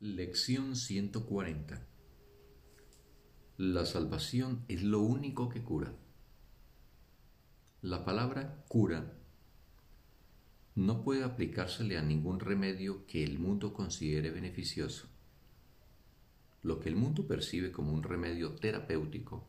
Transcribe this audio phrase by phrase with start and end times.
[0.00, 1.84] Lección 140
[3.56, 5.92] La salvación es lo único que cura.
[7.82, 9.12] La palabra cura
[10.76, 15.08] no puede aplicársele a ningún remedio que el mundo considere beneficioso.
[16.62, 19.48] Lo que el mundo percibe como un remedio terapéutico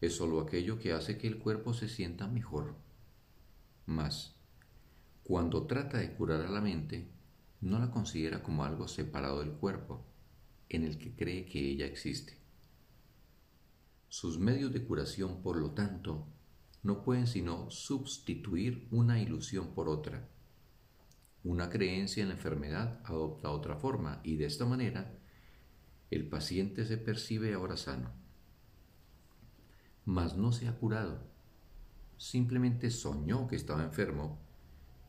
[0.00, 2.76] es sólo aquello que hace que el cuerpo se sienta mejor.
[3.84, 4.36] Mas,
[5.24, 7.08] cuando trata de curar a la mente,
[7.60, 10.04] no la considera como algo separado del cuerpo,
[10.68, 12.38] en el que cree que ella existe.
[14.08, 16.26] Sus medios de curación, por lo tanto,
[16.82, 20.28] no pueden sino sustituir una ilusión por otra.
[21.44, 25.14] Una creencia en la enfermedad adopta otra forma y de esta manera
[26.10, 28.10] el paciente se percibe ahora sano.
[30.04, 31.22] Mas no se ha curado,
[32.16, 34.38] simplemente soñó que estaba enfermo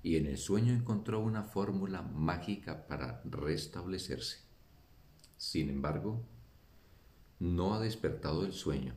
[0.03, 4.39] y en el sueño encontró una fórmula mágica para restablecerse.
[5.37, 6.21] Sin embargo,
[7.39, 8.93] no ha despertado del sueño,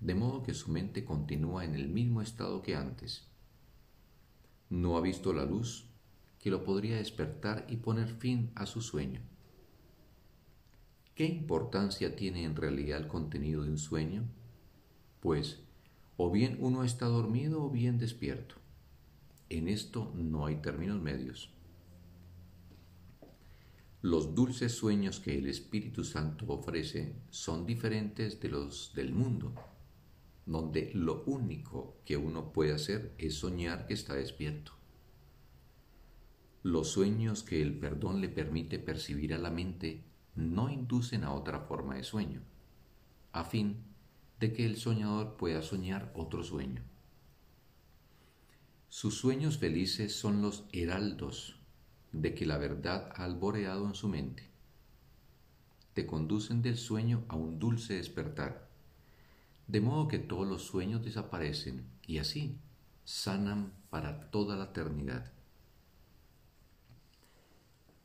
[0.00, 3.26] de modo que su mente continúa en el mismo estado que antes.
[4.70, 5.86] No ha visto la luz
[6.38, 9.20] que lo podría despertar y poner fin a su sueño.
[11.14, 14.24] ¿Qué importancia tiene en realidad el contenido de un sueño?
[15.20, 15.60] Pues
[16.16, 18.61] o bien uno está dormido o bien despierto.
[19.52, 21.50] En esto no hay términos medios.
[24.00, 29.52] Los dulces sueños que el Espíritu Santo ofrece son diferentes de los del mundo,
[30.46, 34.72] donde lo único que uno puede hacer es soñar que está despierto.
[36.62, 40.02] Los sueños que el perdón le permite percibir a la mente
[40.34, 42.40] no inducen a otra forma de sueño,
[43.32, 43.84] a fin
[44.40, 46.82] de que el soñador pueda soñar otro sueño.
[48.94, 51.56] Sus sueños felices son los heraldos
[52.12, 54.50] de que la verdad ha alboreado en su mente.
[55.94, 58.68] Te conducen del sueño a un dulce despertar,
[59.66, 62.58] de modo que todos los sueños desaparecen y así
[63.06, 65.32] sanan para toda la eternidad.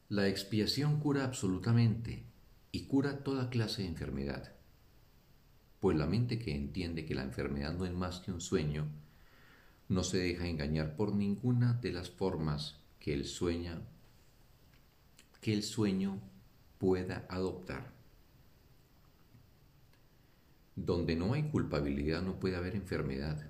[0.08, 2.24] La expiación cura absolutamente
[2.72, 4.56] y cura toda clase de enfermedad,
[5.82, 8.88] pues la mente que entiende que la enfermedad no es más que un sueño,
[9.90, 13.82] no se deja engañar por ninguna de las formas que el sueña
[15.42, 16.20] que el sueño
[16.78, 17.94] pueda adoptar.
[20.76, 23.50] Donde no hay culpabilidad no puede haber enfermedad,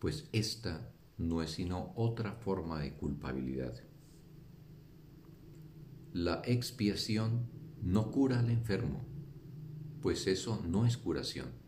[0.00, 3.74] pues esta no es sino otra forma de culpabilidad.
[6.12, 7.48] La expiación
[7.80, 9.04] no cura al enfermo,
[10.02, 11.59] pues eso no es curación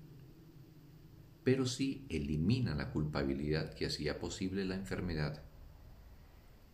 [1.44, 5.42] pero sí elimina la culpabilidad que hacía posible la enfermedad.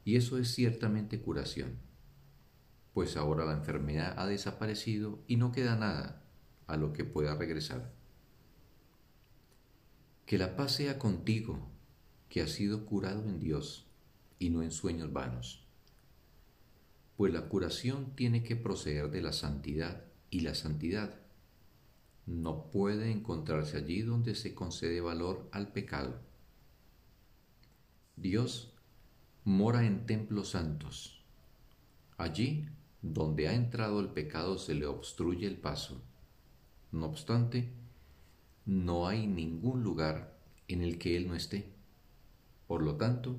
[0.04, 1.78] Y eso es ciertamente curación,
[2.92, 6.22] pues ahora la enfermedad ha desaparecido y no queda nada
[6.66, 7.92] a lo que pueda regresar.
[10.26, 11.70] Que la paz sea contigo,
[12.28, 13.86] que has sido curado en Dios
[14.38, 15.64] y no en sueños vanos.
[17.16, 21.18] Pues la curación tiene que proceder de la santidad y la santidad
[22.28, 26.21] no puede encontrarse allí donde se concede valor al pecado.
[28.16, 28.75] Dios
[29.44, 31.25] mora en templos santos.
[32.19, 32.66] Allí
[33.00, 36.03] donde ha entrado el pecado se le obstruye el paso.
[36.93, 37.72] No obstante,
[38.66, 41.72] no hay ningún lugar en el que Él no esté.
[42.66, 43.37] Por lo tanto,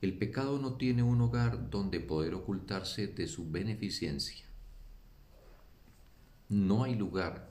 [0.00, 4.46] el pecado no tiene un hogar donde poder ocultarse de su beneficencia.
[6.48, 7.50] No hay lugar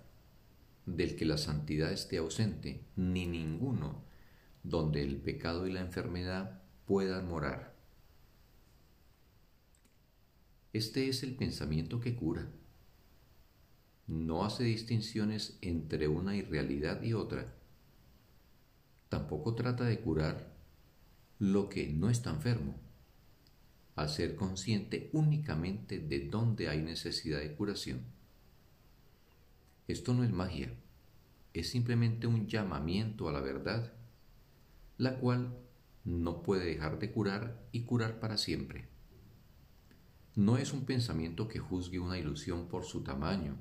[0.96, 4.04] del que la santidad esté ausente, ni ninguno
[4.64, 7.76] donde el pecado y la enfermedad puedan morar.
[10.74, 12.48] Este es el pensamiento que cura.
[14.08, 17.56] No hace distinciones entre una irrealidad y otra.
[19.08, 20.54] Tampoco trata de curar
[21.40, 22.76] lo que no está enfermo,
[23.96, 28.19] al ser consciente únicamente de dónde hay necesidad de curación.
[29.90, 30.72] Esto no es magia,
[31.52, 33.92] es simplemente un llamamiento a la verdad,
[35.00, 35.58] la cual
[36.06, 38.86] no puede dejar de curar y curar para siempre.
[40.36, 43.56] No es un pensamiento que juzgue una ilusión por su tamaño,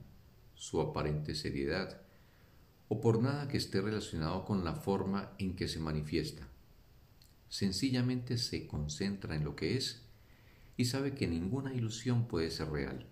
[0.54, 2.02] su aparente seriedad,
[2.88, 6.46] o por nada que esté relacionado con la forma en que se manifiesta.
[7.48, 10.02] Sencillamente se concentra en lo que es
[10.76, 13.06] y sabe que ninguna ilusión puede ser real.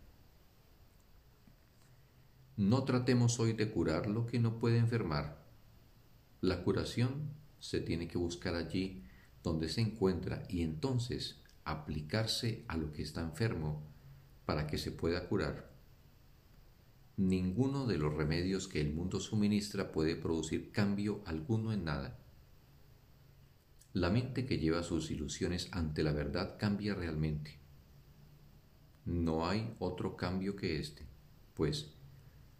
[2.57, 5.45] No tratemos hoy de curar lo que no puede enfermar.
[6.41, 9.05] La curación se tiene que buscar allí
[9.43, 13.83] donde se encuentra y entonces aplicarse a lo que está enfermo
[14.47, 15.71] para que se pueda curar.
[17.19, 22.19] Ninguno de los remedios que el mundo suministra puede producir cambio alguno en nada.
[23.93, 27.59] La mente que lleva sus ilusiones ante la verdad cambia realmente.
[29.05, 31.07] No hay otro cambio que este,
[31.55, 31.96] pues,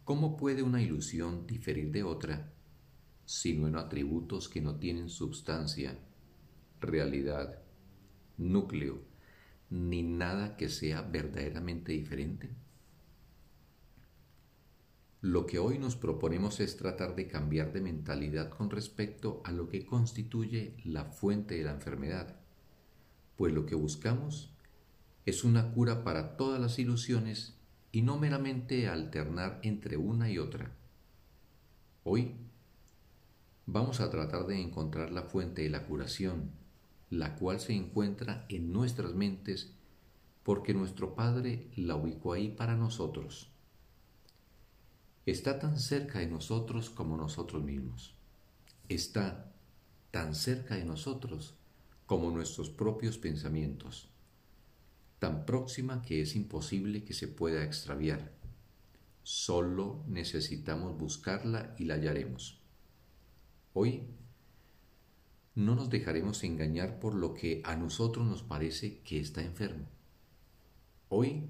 [0.07, 2.53] ¿cómo puede una ilusión diferir de otra,
[3.25, 5.99] sino en atributos que no tienen substancia,
[6.79, 7.59] realidad,
[8.37, 9.01] núcleo,
[9.69, 12.49] ni nada que sea verdaderamente diferente?
[15.19, 19.67] Lo que hoy nos proponemos es tratar de cambiar de mentalidad con respecto a lo
[19.67, 22.39] que constituye la fuente de la enfermedad,
[23.35, 24.55] pues lo que buscamos
[25.25, 27.57] es una cura para todas las ilusiones
[27.91, 30.71] y no meramente alternar entre una y otra.
[32.03, 32.35] Hoy
[33.65, 36.51] vamos a tratar de encontrar la fuente de la curación,
[37.09, 39.71] la cual se encuentra en nuestras mentes
[40.43, 43.51] porque nuestro Padre la ubicó ahí para nosotros
[45.31, 48.13] está tan cerca de nosotros como nosotros mismos.
[48.87, 49.51] Está
[50.09, 51.53] tan cerca de nosotros
[52.05, 54.07] como nuestros propios pensamientos,
[55.19, 58.31] tan próxima que es imposible que se pueda extraviar.
[59.23, 62.61] Solo necesitamos buscarla y la hallaremos.
[63.73, 64.03] Hoy
[65.55, 69.87] no nos dejaremos engañar por lo que a nosotros nos parece que está enfermo.
[71.09, 71.49] Hoy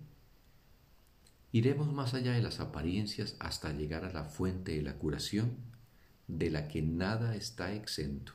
[1.58, 5.58] Iremos más allá de las apariencias hasta llegar a la fuente de la curación,
[6.28, 8.34] de la que nada está exento.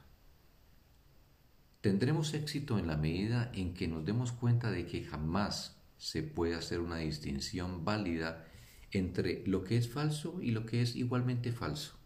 [1.82, 6.54] Tendremos éxito en la medida en que nos demos cuenta de que jamás se puede
[6.54, 8.46] hacer una distinción válida
[8.92, 11.98] entre lo que es falso y lo que es igualmente falso.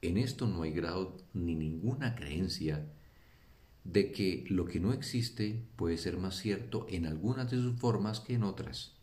[0.00, 2.90] En esto no hay grado ni ninguna creencia
[3.84, 8.20] de que lo que no existe puede ser más cierto en algunas de sus formas
[8.20, 8.96] que en otras.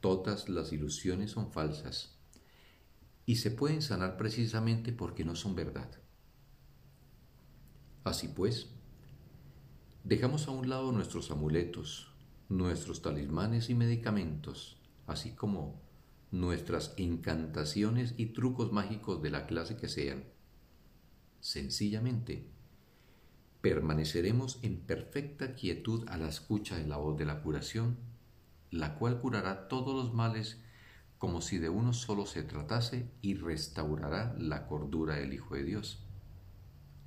[0.00, 2.18] Todas las ilusiones son falsas
[3.26, 6.01] y se pueden sanar precisamente porque no son verdad.
[8.04, 8.68] Así pues,
[10.04, 12.12] dejamos a un lado nuestros amuletos,
[12.48, 15.80] nuestros talismanes y medicamentos, así como
[16.30, 20.24] nuestras encantaciones y trucos mágicos de la clase que sean.
[21.40, 22.48] Sencillamente,
[23.60, 28.12] permaneceremos en perfecta quietud a la escucha de la voz de la curación
[28.72, 30.58] la cual curará todos los males
[31.18, 36.02] como si de uno solo se tratase y restaurará la cordura del Hijo de Dios.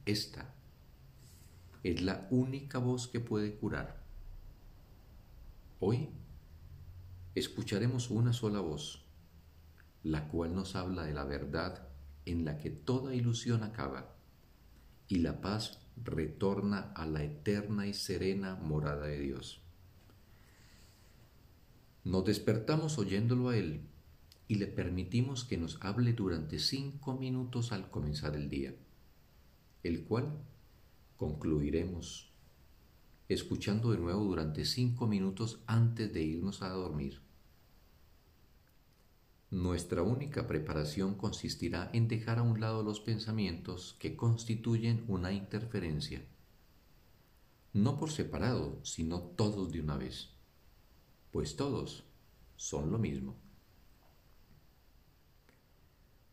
[0.05, 0.53] Esta
[1.85, 4.01] es la única voz que puede curar.
[5.79, 6.09] Hoy
[7.35, 9.05] escucharemos una sola voz,
[10.01, 11.87] la cual nos habla de la verdad
[12.25, 14.15] en la que toda ilusión acaba
[15.07, 19.61] y la paz retorna a la eterna y serena morada de Dios.
[22.03, 23.81] Nos despertamos oyéndolo a Él
[24.47, 28.73] y le permitimos que nos hable durante cinco minutos al comenzar el día,
[29.83, 30.33] el cual
[31.17, 32.31] concluiremos
[33.27, 37.21] escuchando de nuevo durante cinco minutos antes de irnos a dormir.
[39.49, 46.25] Nuestra única preparación consistirá en dejar a un lado los pensamientos que constituyen una interferencia,
[47.73, 50.35] no por separado, sino todos de una vez
[51.35, 52.05] pues todos
[52.55, 53.35] son lo mismo.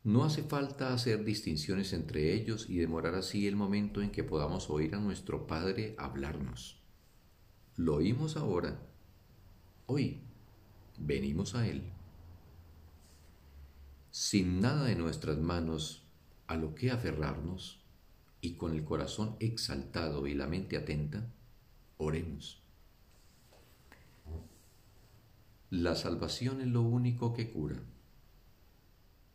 [0.04, 4.68] No hace falta hacer distinciones entre ellos y demorar así el momento en que podamos
[4.68, 6.82] oír a nuestro Padre hablarnos.
[7.76, 8.82] Lo oímos ahora.
[9.86, 10.20] Hoy
[10.98, 11.84] venimos a Él.
[14.10, 16.04] Sin nada de nuestras manos
[16.48, 17.84] a lo que aferrarnos
[18.40, 21.32] y con el corazón exaltado y la mente atenta,
[21.96, 22.60] oremos.
[25.70, 27.80] La salvación es lo único que cura.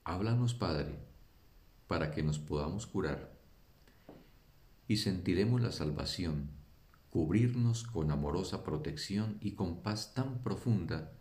[0.07, 0.95] Háblanos, Padre,
[1.89, 3.29] para que nos podamos curar
[4.87, 6.49] y sentiremos la salvación,
[7.09, 11.11] cubrirnos con amorosa protección y con paz tan profunda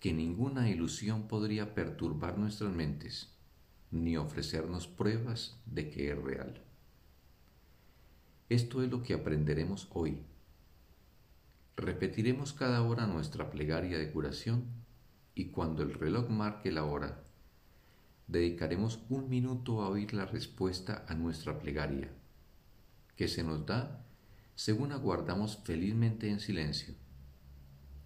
[0.00, 3.32] que ninguna ilusión podría perturbar nuestras mentes
[3.90, 6.62] ni ofrecernos pruebas de que es real.
[8.50, 10.20] Esto es lo que aprenderemos hoy
[11.74, 14.64] Repetiremos cada hora nuestra plegaria de curación
[15.34, 17.24] y cuando el reloj marque la hora,
[18.26, 22.10] dedicaremos un minuto a oír la respuesta a nuestra plegaria,
[23.16, 24.04] que se nos da
[24.54, 26.94] según aguardamos felizmente en silencio.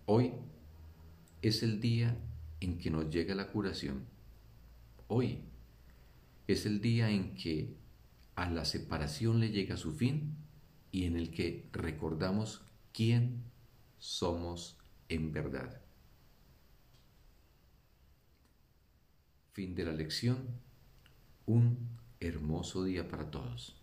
[0.07, 0.33] Hoy
[1.43, 2.17] es el día
[2.61, 4.07] en que nos llega la curación.
[5.07, 5.41] Hoy
[6.47, 7.77] es el día en que
[8.35, 10.37] a la separación le llega su fin
[10.91, 13.43] y en el que recordamos quién
[13.99, 15.88] somos en verdad.
[19.59, 20.39] Fin de la lección.
[21.47, 23.78] Un hermoso día para todos.